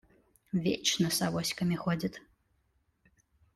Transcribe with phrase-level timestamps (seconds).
[0.51, 2.21] Вечно с авоськами ходит.